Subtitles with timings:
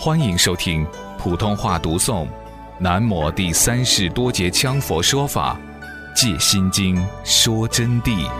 [0.00, 0.86] 欢迎收听
[1.18, 2.24] 普通话读诵
[2.78, 5.58] 《南摩第三世多杰羌佛说法·
[6.14, 8.30] 借心经》说真谛。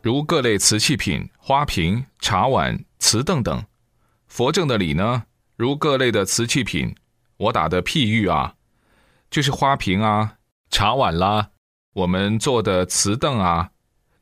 [0.00, 3.62] 如各类瓷器品、花瓶、茶碗、瓷凳等，
[4.28, 5.24] 佛正的理呢？
[5.56, 6.96] 如各类的瓷器品，
[7.36, 8.54] 我打的譬喻啊，
[9.30, 10.36] 就是花瓶啊、
[10.70, 11.50] 茶碗啦，
[11.94, 13.70] 我们做的瓷凳啊，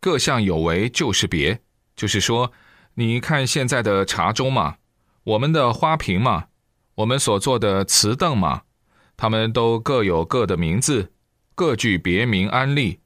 [0.01, 1.61] 各项有为就是别，
[1.95, 2.53] 就是说，
[2.95, 4.77] 你看现在的茶盅嘛，
[5.23, 6.47] 我们的花瓶嘛，
[6.97, 8.63] 我们所做的瓷凳嘛，
[9.17, 11.13] 他们都各有各的名字，
[11.55, 12.99] 各具别名安立，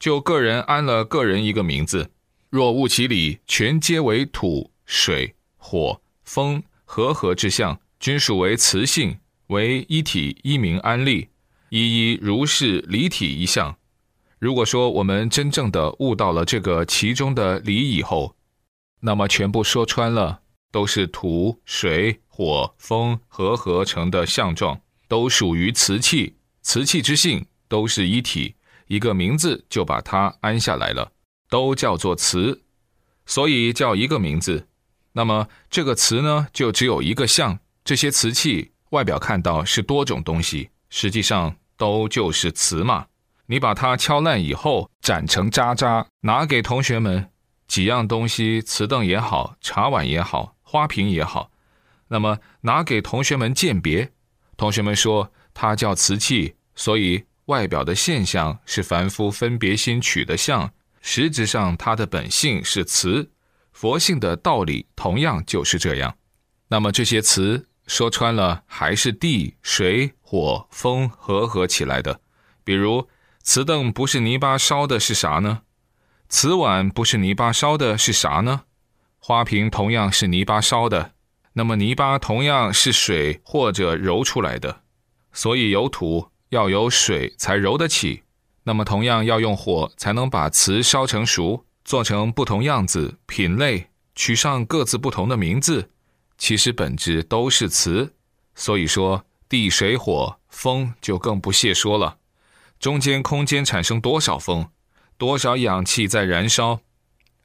[0.00, 2.10] 就个人安了个人一个名字。
[2.50, 11.28] 若悟其理，全皆为土、水、火、风和合之相，均属为磁性，为一体一名安立，
[11.68, 13.76] 一一如是离体一相。
[14.38, 18.36] 如果说我们真正的悟到了这个其中的理以后，
[19.00, 28.54] 那么全部说穿了，都是土、水、火、风和合成的相状，都属于瓷器，瓷器之性都是一体，
[28.86, 31.12] 一个名字就把它安下来了。
[31.50, 32.62] 都叫做瓷，
[33.24, 34.68] 所以叫一个名字。
[35.12, 37.58] 那么这个瓷呢，就只有一个相。
[37.82, 43.06] 这些瓷器外表看到是多种东西，实际上都就是瓷嘛。
[43.50, 47.30] 你把它敲烂以后，斩成渣渣，拿给同学们
[47.66, 51.50] 几样东西，瓷凳也好，茶碗也好，花瓶也好。
[52.08, 54.12] 那么拿给同学们鉴别，
[54.56, 60.70] 同学们说它叫瓷器，所以外表的现象是凡夫分别心取的相。
[61.00, 63.30] 实质上，它的本性是瓷，
[63.72, 66.14] 佛性的道理同样就是这样。
[66.68, 72.20] 那么这些词说穿了，还是地、水、火、风合合起来的。
[72.62, 73.08] 比如，
[73.48, 75.62] 瓷凳不是泥巴烧的，是啥呢？
[76.28, 78.64] 瓷碗不是泥巴烧的，是啥呢？
[79.18, 81.12] 花瓶同样是泥巴烧的，
[81.54, 84.82] 那么泥巴同样是水或者揉出来的，
[85.32, 88.22] 所以有土要有水才揉得起。
[88.64, 95.88] 那么，同样要用火才能把瓷烧成熟，做成不同样子、品类，取上各自不同的名字。
[96.36, 98.12] 其实本质都是瓷，
[98.54, 102.18] 所以说地、水、火、风就更不屑说了。
[102.78, 104.68] 中间空间产生多少风，
[105.16, 106.80] 多少氧气在燃烧，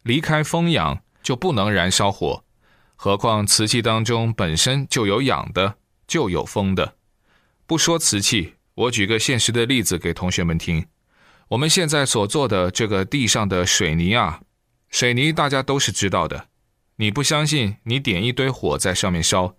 [0.04, 2.44] 离开风氧就不能燃烧火。
[2.96, 5.76] 何况瓷器当中本身就有氧的，
[6.08, 6.96] 就有风的。
[7.66, 10.86] 不说瓷器，我举个现实的例子给同学们听。
[11.50, 14.42] 我们现在所做的这个地上的水泥啊，
[14.90, 16.48] 水泥大家都是知道的。
[16.98, 19.56] 你不相信，你点一堆火在上面烧，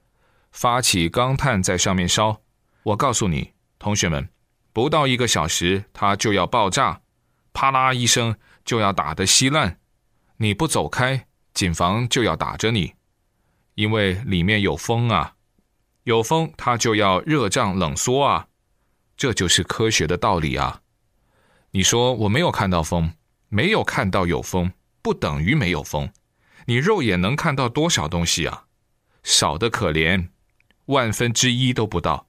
[0.52, 2.40] 发起钢炭在上面烧，
[2.84, 4.28] 我告诉你，同学们，
[4.74, 7.00] 不到一个小时它就要爆炸，
[7.52, 9.78] 啪啦一声就要打得稀烂。
[10.38, 12.94] 你不走开，警防就要打着你，
[13.76, 15.36] 因为里面有风啊，
[16.02, 18.48] 有风它就要热胀冷缩啊，
[19.16, 20.82] 这就是科学的道理啊。
[21.70, 23.12] 你说我没有看到风，
[23.48, 26.10] 没有看到有风，不等于没有风。
[26.66, 28.64] 你肉眼能看到多少东西啊？
[29.22, 30.30] 少的可怜，
[30.86, 32.26] 万分之一都不到。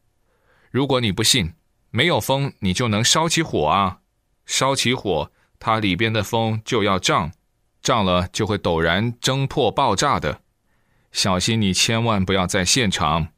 [0.70, 1.54] 如果你不信，
[1.96, 4.00] 没有风，你就能烧起火啊！
[4.46, 7.32] 烧起火，它里边的风就要胀，
[7.82, 10.42] 胀了就会陡然蒸破爆炸的。
[11.14, 13.30] 小心你千万不要在现场。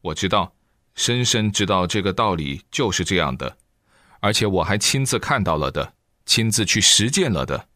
[0.00, 0.54] 我知道，
[0.94, 3.56] 深深知道这个道理就是这样的。
[4.20, 7.66] 而且我还亲自看到了的，亲自去实践了的，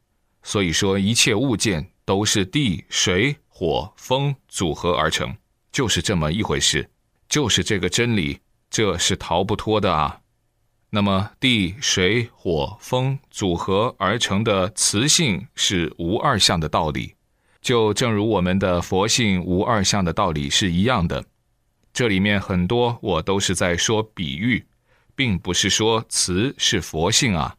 [0.44, 5.36] 所以说一切物件都是地、水、火、风组合而成，
[5.72, 6.88] 就是这么一回事，
[7.28, 8.38] 就是这个真理，
[8.70, 10.20] 这是逃不脱的啊。
[10.90, 17.14] 那么地、水、火、风组合而成的磁性是无二相的道理，
[17.60, 21.24] 就正如我们的佛性无二相的道理是一样的。
[21.92, 24.64] 这里面很多我都是在说比喻。
[25.18, 27.56] 并不是说慈是佛性啊。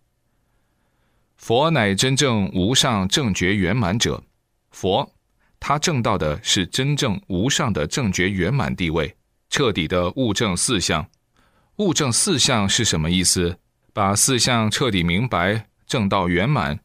[1.36, 4.24] 佛乃真正无上正觉圆满者，
[4.72, 5.12] 佛
[5.60, 9.14] 他证到的是真正无上的正觉圆满地位，
[9.50, 11.06] 彻底的悟证四相。
[11.80, 13.58] 物证四相是什么意思？
[13.94, 16.82] 把四相彻底明白，证道圆满，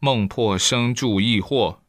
[0.00, 1.80] 梦破生住异惑，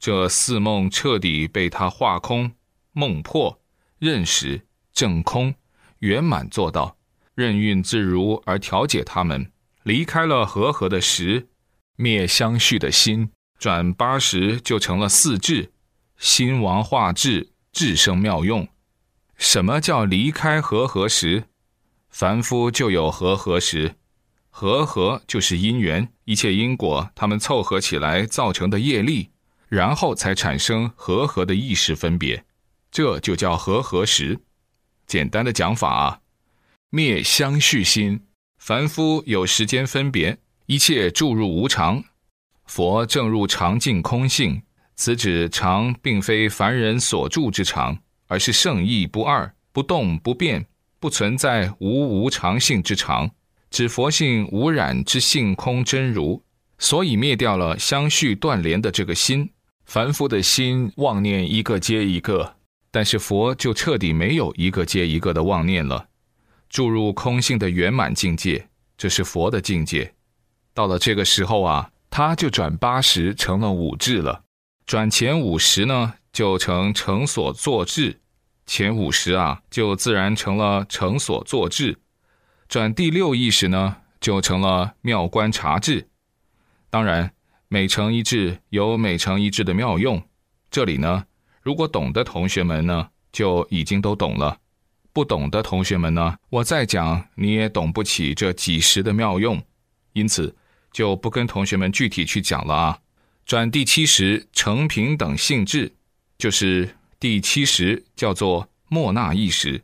[0.00, 2.50] 这四梦彻底被他化空，
[2.90, 3.60] 梦破
[4.00, 5.54] 认识正空
[6.00, 6.96] 圆满做到。
[7.36, 9.52] 任运自如而调解他们，
[9.84, 11.46] 离开了和合的时，
[11.94, 15.70] 灭相续的心，转八十就成了四智，
[16.18, 18.66] 心王化智，智生妙用。
[19.36, 21.44] 什么叫离开和合时？
[22.12, 23.94] 凡夫就有和合时，
[24.50, 29.30] 和合就是因缘，一切因果他们凑合起来造成的业力，
[29.68, 32.44] 然后才产生和合的意识分别，
[32.90, 34.38] 这就叫和合时。
[35.06, 36.20] 简单的讲法啊，
[36.90, 38.20] 灭相续心，
[38.58, 42.04] 凡夫有时间分别，一切注入无常，
[42.66, 44.62] 佛正入常境空性。
[44.94, 47.98] 此指常并非凡人所住之常，
[48.28, 50.66] 而是圣意不二、不动不变、
[51.02, 53.28] 不存在无无常性之常，
[53.70, 56.40] 指佛性无染之性空真如。
[56.78, 59.50] 所以灭掉了相续断联的这个心，
[59.84, 62.54] 凡夫的心妄念一个接一个，
[62.92, 66.06] 但是佛就彻底没有一个接一个的妄念了，
[66.70, 70.14] 注入空性的圆满境界，这是佛的境界。
[70.72, 74.44] 到了这个时候啊，他就转八十成了五智了。
[74.86, 78.18] 转前五十呢，就成成所作智；
[78.66, 81.98] 前五十啊，就自然成了成所作智。
[82.68, 86.08] 转第六意识呢，就成了妙观察智。
[86.88, 87.32] 当然，
[87.68, 90.22] 每成一智有每成一智的妙用。
[90.70, 91.24] 这里呢，
[91.60, 94.58] 如果懂的同学们呢，就已经都懂了；
[95.12, 99.62] 不懂的同学们呢，我再讲你也懂不起这几十的妙用，
[100.12, 100.56] 因此
[100.92, 102.98] 就不跟同学们具体去讲了啊。
[103.44, 105.92] 转第七十成平等性质，
[106.38, 109.80] 就是第七十叫做莫那意识，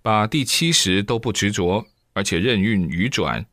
[0.00, 3.44] 把第七十都不执着，而且任运于转，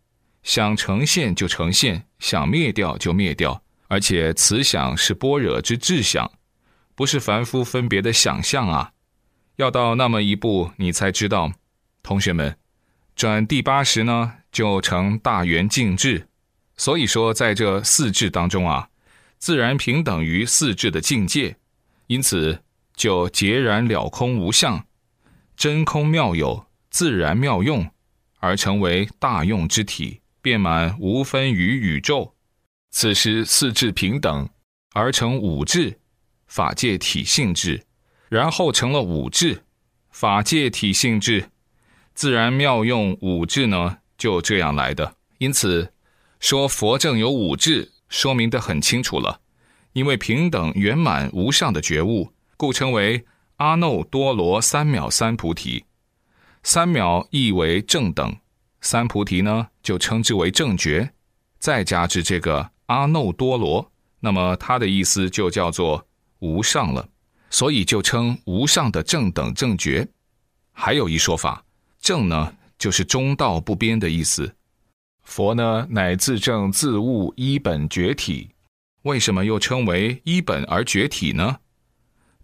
[0.42, 6.31] 想呈现就呈现，想灭掉就灭掉，而且此想是般若之智想，
[6.95, 8.94] 不是凡夫分别的想象啊！
[9.57, 11.51] 要到那么一步，你才知道，
[12.01, 12.56] 同学们，
[13.18, 16.25] 转第八十呢，就成大圆净智。
[16.77, 18.88] 所以说，在这四智当中啊。
[19.39, 21.57] 自然平等于四智的境界，
[22.07, 22.62] 因此
[22.99, 24.85] 就截然了空无相，
[25.55, 27.89] 真空妙有，自然妙用，
[28.39, 32.35] 而成为大用之体，遍满无分于宇宙。
[32.91, 34.49] 此时四智平等，
[34.91, 35.97] 而成五智，
[36.45, 37.85] 法界体性智，
[38.27, 39.63] 然后成了五智，
[40.11, 41.51] 法界体性智，
[42.13, 45.15] 自然妙用五智呢，就这样来的。
[45.37, 45.93] 因此
[46.41, 47.93] 说佛正有五智。
[48.09, 49.39] 说明的很清楚了，
[49.93, 53.25] 因为平等圆满无上的觉悟，故称为
[53.56, 55.85] 阿耨多罗三藐三菩提。
[56.61, 58.35] 三藐意为正等，
[58.81, 61.09] 三菩提呢就称之为正觉，
[61.57, 63.89] 再加之这个阿耨多罗，
[64.19, 66.06] 那么它的意思就叫做
[66.39, 67.07] 无上了，
[67.50, 70.06] 所以就称无上的正等正觉。
[70.73, 71.63] 还有一说法，
[72.01, 74.53] 正呢就是中道不边的意思。
[75.23, 78.50] 佛呢，乃自证自悟一本觉体，
[79.03, 81.59] 为什么又称为一本而觉体呢？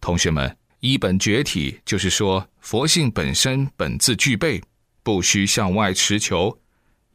[0.06, 4.62] 同学们，一本觉体就是说佛性本身本自具备，
[5.02, 6.60] 不需向外持求，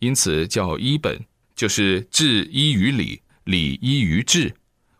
[0.00, 4.52] 因此叫一本，就是智依于理，理依于智，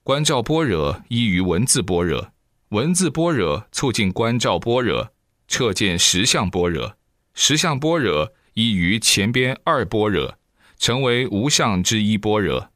[0.04, 2.30] 观照般若依于文字般若，
[2.68, 5.12] 文字般若促进观照般若，
[5.48, 6.96] 彻见实相般若，
[7.34, 10.38] 实相般若依于前边二般若。
[10.78, 12.70] 成为无相之一般若，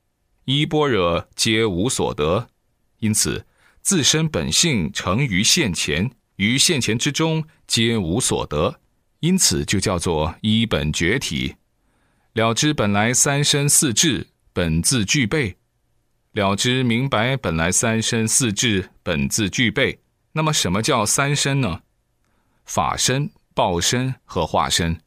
[0.45, 2.49] 一般若皆无所得，
[2.99, 3.47] 因此
[3.85, 8.81] 自身本性成于现前，于现前之中皆无所得，
[9.21, 11.57] 因此就叫做一本觉体。
[12.33, 15.57] 了知本来三身四智本自具备，
[16.33, 20.01] 了知明白本来三身四智本自具备。
[20.33, 21.83] 那么什么叫三身呢？
[22.65, 24.99] 法身、报身和化身。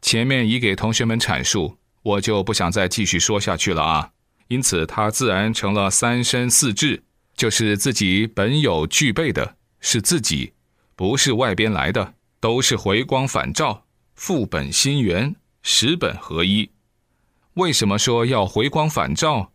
[0.00, 1.78] 前面已给同学们阐述。
[2.02, 4.12] 我就不想再继续说下去了啊！
[4.48, 7.02] 因此，它自然成了三身四智，
[7.40, 10.52] 就是自己本有具备的，是自己，
[10.94, 16.70] 不是外边来的，都是回光返照，复本心源，十本合一。
[17.54, 19.52] 为什么说要回光返照？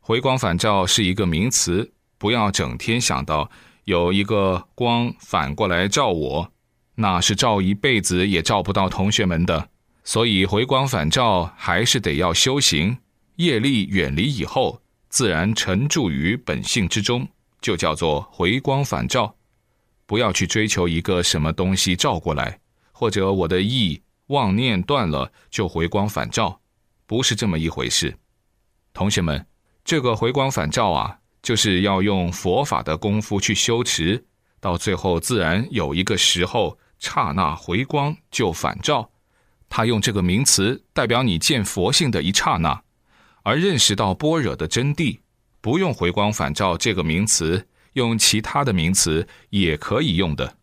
[0.00, 3.48] 回光返照是一个名词，不要整天想到
[3.84, 6.52] 有一个光反过来照我，
[6.96, 9.68] 那是照一辈子也照不到同学们的。
[10.02, 12.98] 所以回光返照还是得要修行，
[13.36, 14.81] 业力远离以后，
[15.12, 17.28] 自然沉住于本性之中，
[17.60, 19.36] 就叫做回光返照。
[20.06, 22.58] 不要去追求一个什么东西照过来，
[22.92, 26.62] 或者我的意妄念断了就回光返照，
[27.06, 28.16] 不是这么一回事。
[28.94, 29.46] 同学们，
[29.84, 34.24] 这个回光返照啊，就是要用佛法的功夫去修持，
[34.60, 39.10] 到最后自然有一个时候，刹那回光就返照。
[39.68, 42.82] 他用这个名词代表你见佛性的一刹那，
[43.42, 45.18] 而认识到般若的真谛，
[45.60, 50.56] 不用回光返照这个名词，用其他的名词也可以用的。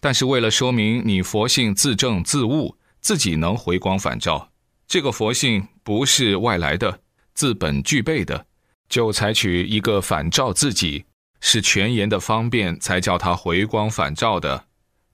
[0.00, 4.50] 但是为了说明你佛性自证自悟，自己能回光返照，
[4.86, 7.00] 这个佛性不是外来的，
[7.34, 8.46] 自本具备的，
[8.88, 11.04] 就采取一个反照自己，
[11.40, 14.66] 是全言的方便，才叫它回光返照的。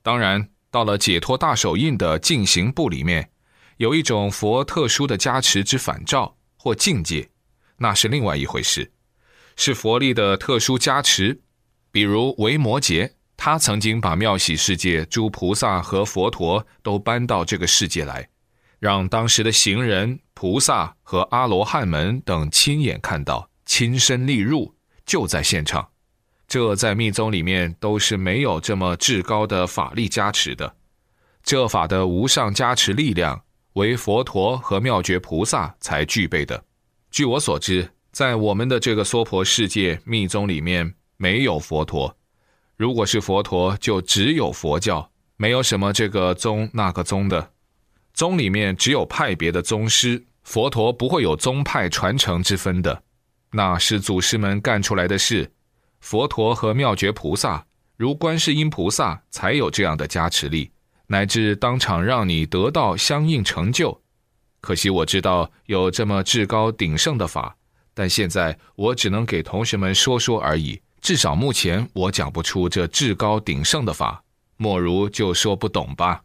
[0.03, 3.31] 当然，到了解脱大手印的进行部里面，
[3.79, 7.29] 有一种佛特殊的加持之反照或境界，
[7.77, 8.91] 那是另外一回事，
[9.55, 11.41] 是佛力的特殊加持。
[11.93, 18.29] 比如维摩诘，他曾经把妙喜世界诸菩萨和佛陀都搬到这个世界来，
[18.81, 25.89] 让当时的行人、菩萨和阿罗汉们等亲眼看到，亲身力入，就在现场。
[26.49, 30.75] 这在密宗里面都是没有这么至高的法力加持的，
[31.45, 33.45] 这法的无上加持力量，
[33.77, 36.65] 为佛陀和妙觉菩萨才具备的。
[37.11, 42.17] 据我所知，在我们的这个娑婆世界密宗里面没有佛陀，
[42.79, 47.51] 如果是佛陀，就只有佛教，没有什么这个宗那个宗的。
[48.15, 53.03] 宗里面只有派别的宗师，佛陀不会有宗派传承之分的，
[53.51, 55.53] 那是祖师们干出来的事。
[56.01, 57.67] 佛陀和妙觉菩萨，
[57.99, 60.71] 如观世音菩萨，才有这样的加持力，
[61.07, 64.01] 乃至当场让你得到相应成就。
[64.61, 67.57] 可惜我知道有这么至高鼎盛的法，
[67.95, 70.81] 但现在我只能给同学们说说而已。
[71.01, 74.25] 至少目前我讲不出这至高鼎盛的法，
[74.57, 76.23] 莫如就说不懂吧。